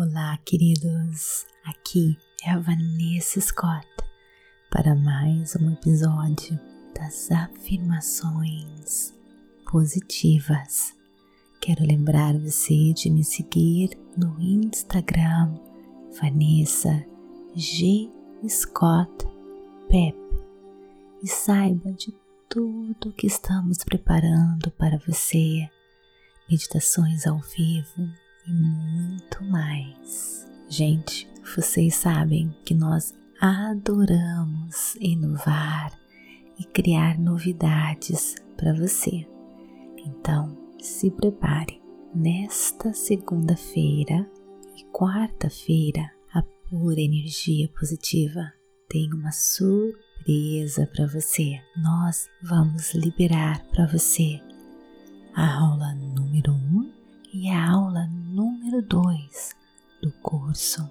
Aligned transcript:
Olá, 0.00 0.38
queridos. 0.44 1.44
Aqui 1.64 2.16
é 2.44 2.50
a 2.52 2.58
Vanessa 2.60 3.40
Scott 3.40 3.84
para 4.70 4.94
mais 4.94 5.56
um 5.56 5.72
episódio 5.72 6.56
das 6.94 7.28
afirmações 7.32 9.12
positivas. 9.68 10.94
Quero 11.60 11.84
lembrar 11.84 12.38
você 12.38 12.92
de 12.92 13.10
me 13.10 13.24
seguir 13.24 13.98
no 14.16 14.40
Instagram 14.40 15.58
Vanessa 16.20 17.04
G. 17.56 18.08
Scott 18.48 19.26
Pep 19.88 20.16
e 21.24 21.26
saiba 21.26 21.92
de 21.94 22.14
tudo 22.48 23.12
que 23.14 23.26
estamos 23.26 23.78
preparando 23.78 24.70
para 24.78 24.96
você, 24.98 25.68
meditações 26.48 27.26
ao 27.26 27.40
vivo 27.40 28.08
e 28.48 28.52
muito 28.52 29.44
mais. 29.44 30.46
Gente, 30.68 31.28
vocês 31.54 31.94
sabem 31.94 32.54
que 32.64 32.74
nós 32.74 33.14
adoramos 33.40 34.96
inovar 35.00 35.92
e 36.58 36.64
criar 36.64 37.18
novidades 37.18 38.34
para 38.56 38.72
você. 38.72 39.26
Então, 39.98 40.56
se 40.80 41.10
prepare. 41.10 41.80
Nesta 42.14 42.94
segunda-feira 42.94 44.28
e 44.76 44.82
quarta-feira, 44.92 46.10
a 46.32 46.42
pura 46.68 47.00
energia 47.00 47.68
positiva 47.78 48.52
tem 48.88 49.12
uma 49.12 49.30
surpresa 49.30 50.86
para 50.86 51.06
você. 51.06 51.60
Nós 51.76 52.28
vamos 52.42 52.94
liberar 52.94 53.62
para 53.68 53.86
você 53.86 54.40
a 55.34 55.60
aula 55.60 55.94
curso 60.48 60.90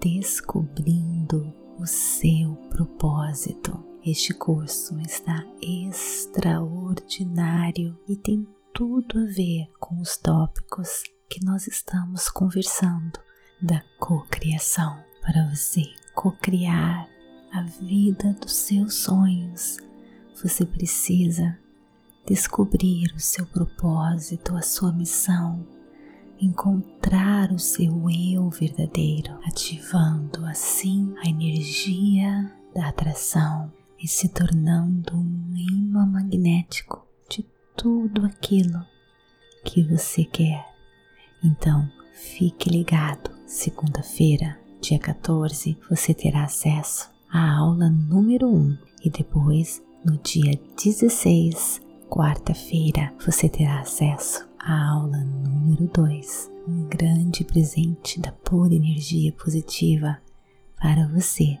Descobrindo 0.00 1.54
o 1.78 1.86
seu 1.86 2.56
propósito. 2.68 3.72
Este 4.04 4.34
curso 4.34 4.98
está 4.98 5.46
extraordinário 5.62 7.96
e 8.08 8.16
tem 8.16 8.44
tudo 8.74 9.20
a 9.20 9.26
ver 9.26 9.70
com 9.78 10.00
os 10.00 10.16
tópicos 10.16 11.04
que 11.30 11.44
nós 11.44 11.68
estamos 11.68 12.28
conversando 12.28 13.20
da 13.62 13.80
cocriação 14.00 14.98
para 15.20 15.48
você 15.50 15.84
cocriar 16.16 17.08
a 17.52 17.62
vida 17.62 18.32
dos 18.40 18.56
seus 18.56 18.94
sonhos. 18.94 19.76
Você 20.42 20.66
precisa 20.66 21.56
descobrir 22.26 23.12
o 23.14 23.20
seu 23.20 23.46
propósito, 23.46 24.56
a 24.56 24.62
sua 24.62 24.92
missão, 24.92 25.64
encontrar 26.42 27.52
o 27.52 27.58
seu 27.58 28.10
eu 28.10 28.50
verdadeiro, 28.50 29.38
ativando 29.44 30.44
assim 30.46 31.14
a 31.24 31.28
energia 31.28 32.52
da 32.74 32.88
atração 32.88 33.72
e 34.02 34.08
se 34.08 34.28
tornando 34.28 35.16
um 35.16 35.54
imã 35.54 36.04
magnético 36.04 37.06
de 37.30 37.46
tudo 37.76 38.26
aquilo 38.26 38.84
que 39.64 39.84
você 39.84 40.24
quer. 40.24 40.66
Então, 41.44 41.88
fique 42.12 42.68
ligado. 42.68 43.30
Segunda-feira, 43.46 44.58
dia 44.80 44.98
14, 44.98 45.78
você 45.88 46.12
terá 46.12 46.44
acesso 46.44 47.08
à 47.30 47.58
aula 47.58 47.88
número 47.88 48.48
1 48.48 48.78
e 49.04 49.10
depois, 49.10 49.80
no 50.04 50.16
dia 50.18 50.58
16, 50.82 51.80
quarta-feira, 52.08 53.14
você 53.24 53.48
terá 53.48 53.80
acesso 53.80 54.51
à 54.62 54.90
aula 54.90 55.18
número 55.18 55.88
2, 55.88 56.50
um 56.68 56.86
grande 56.88 57.44
presente 57.44 58.20
da 58.20 58.30
pura 58.30 58.72
energia 58.74 59.32
positiva 59.32 60.22
para 60.80 61.08
você. 61.08 61.58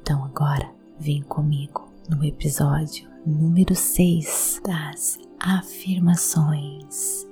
Então 0.00 0.24
agora 0.24 0.72
vem 0.98 1.22
comigo 1.22 1.92
no 2.08 2.24
episódio 2.24 3.10
número 3.26 3.74
6 3.74 4.60
das 4.64 5.18
afirmações 5.40 7.26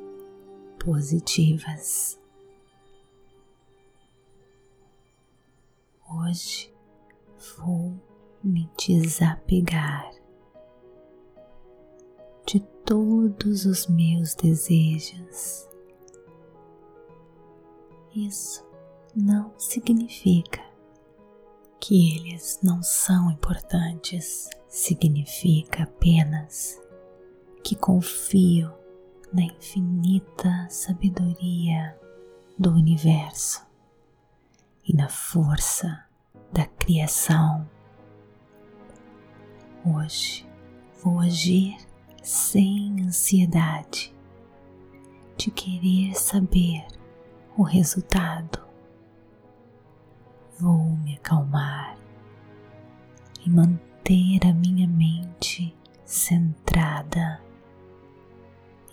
positivas. 0.84 2.18
Hoje 6.10 6.74
vou 7.56 7.94
me 8.42 8.68
desapegar 8.76 10.10
de 10.10 10.21
todos 12.84 13.64
os 13.64 13.86
meus 13.86 14.34
desejos. 14.34 15.68
Isso 18.14 18.64
não 19.14 19.52
significa 19.58 20.60
que 21.80 22.16
eles 22.16 22.60
não 22.62 22.82
são 22.82 23.30
importantes, 23.30 24.48
significa 24.68 25.84
apenas 25.84 26.80
que 27.64 27.74
confio 27.74 28.72
na 29.32 29.42
infinita 29.42 30.66
sabedoria 30.68 31.98
do 32.58 32.70
universo 32.70 33.66
e 34.86 34.94
na 34.94 35.08
força 35.08 36.04
da 36.52 36.66
criação. 36.66 37.68
Hoje 39.84 40.46
vou 41.02 41.18
agir 41.18 41.76
sem 42.22 43.00
ansiedade 43.00 44.14
de 45.36 45.50
querer 45.50 46.14
saber 46.14 46.86
o 47.56 47.64
resultado. 47.64 48.62
Vou 50.58 50.96
me 50.98 51.16
acalmar 51.16 51.98
e 53.44 53.50
manter 53.50 54.46
a 54.46 54.54
minha 54.54 54.86
mente 54.86 55.74
centrada 56.04 57.42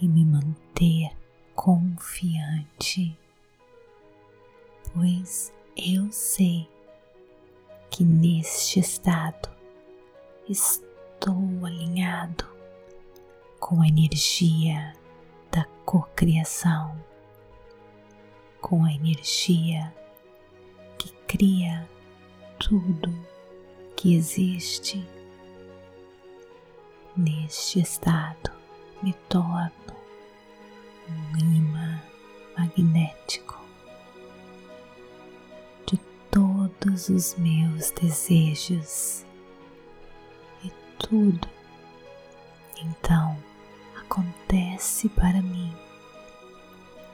e 0.01 0.07
me 0.07 0.25
manter 0.25 1.11
confiante, 1.53 3.15
pois 4.91 5.53
eu 5.77 6.11
sei 6.11 6.67
que 7.91 8.03
neste 8.03 8.79
estado 8.79 9.49
estou 10.47 11.63
alinhado 11.63 12.58
com 13.59 13.81
a 13.81 13.87
energia 13.87 14.93
da 15.51 15.65
cocriação, 15.85 16.95
com 18.61 18.83
a 18.85 18.93
energia 18.93 19.93
que 20.97 21.11
cria 21.27 21.87
tudo 22.57 23.13
que 23.95 24.15
existe. 24.15 25.05
Neste 27.15 27.81
estado, 27.81 28.51
me 29.03 29.13
torno 29.27 29.71
um 31.09 31.37
imã 31.37 32.01
magnético 32.57 33.59
de 35.85 35.97
todos 36.31 37.09
os 37.09 37.35
meus 37.35 37.91
desejos 37.91 39.25
e 40.63 40.71
tudo. 40.97 41.47
Então, 42.81 43.37
acontece 44.09 45.07
para 45.09 45.39
mim 45.39 45.71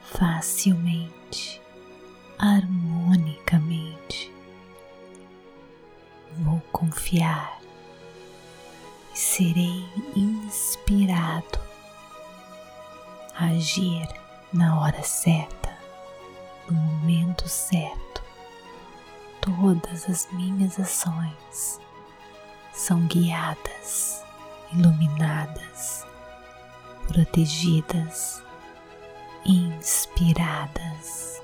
facilmente, 0.02 1.60
harmonicamente. 2.38 4.32
Vou 6.38 6.58
confiar 6.72 7.60
e 9.12 9.18
serei 9.18 9.86
inspirado 10.14 11.60
a 13.34 13.48
agir 13.48 14.08
na 14.50 14.80
hora 14.80 15.02
certa, 15.02 15.76
no 16.66 16.72
momento 16.80 17.46
certo. 17.46 18.22
Todas 19.42 20.08
as 20.08 20.32
minhas 20.32 20.80
ações 20.80 21.78
são 22.72 23.06
guiadas, 23.06 24.24
iluminadas 24.72 26.06
protegidas, 27.06 28.42
inspiradas. 29.44 31.40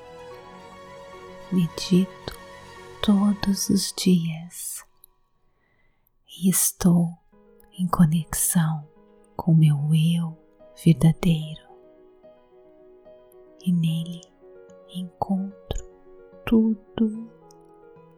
Medito 1.51 2.37
todos 3.01 3.69
os 3.69 3.93
dias 3.95 4.83
e 6.37 6.49
estou 6.49 7.09
em 7.77 7.87
conexão 7.87 8.87
com 9.35 9.53
meu 9.53 9.77
eu 9.93 10.37
verdadeiro 10.83 11.61
e 13.63 13.71
nele 13.71 14.21
encontro 14.93 15.83
tudo 16.45 17.31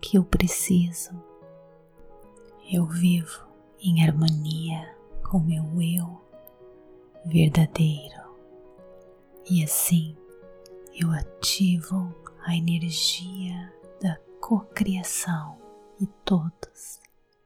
que 0.01 0.17
eu 0.17 0.23
preciso. 0.23 1.11
Eu 2.71 2.85
vivo 2.85 3.45
em 3.79 4.03
harmonia 4.03 4.95
com 5.23 5.39
meu 5.39 5.63
eu 5.81 6.24
verdadeiro. 7.25 8.23
E 9.49 9.63
assim 9.63 10.15
eu 10.93 11.11
ativo 11.11 12.13
a 12.45 12.55
energia 12.55 13.73
da 14.01 14.17
cocriação 14.39 15.57
e 15.99 16.05
todos, 16.23 16.99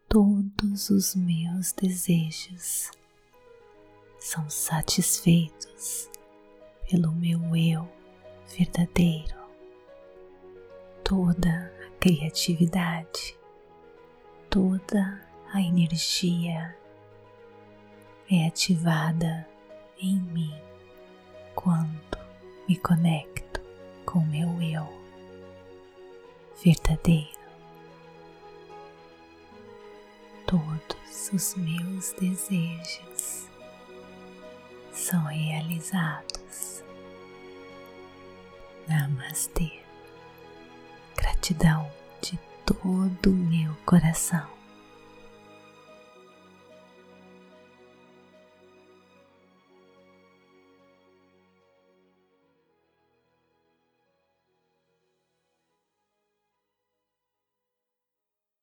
todos 0.07 0.89
os 0.89 1.15
meus 1.15 1.71
desejos 1.71 2.91
são 4.19 4.49
satisfeitos 4.49 6.09
pelo 6.89 7.11
meu 7.13 7.55
eu 7.55 7.87
verdadeiro. 8.57 9.39
Toda 11.03 11.73
a 11.85 11.99
criatividade, 11.99 13.37
toda 14.49 15.25
a 15.51 15.61
energia 15.61 16.77
é 18.29 18.45
ativada 18.45 19.47
em 19.99 20.19
mim 20.19 20.55
quando 21.55 22.17
me 22.67 22.77
conecto 22.77 23.61
com 24.05 24.19
meu 24.25 24.61
eu 24.61 24.87
verdadeiro. 26.63 27.37
Todos 30.45 31.29
os 31.33 31.55
meus 31.55 32.13
desejos 32.13 33.47
são 34.91 35.23
realizados. 35.25 36.83
Namastê. 38.87 39.71
Gratidão 41.15 41.91
de 42.21 42.39
todo 42.65 43.31
o 43.31 43.35
meu 43.35 43.75
coração. 43.85 44.58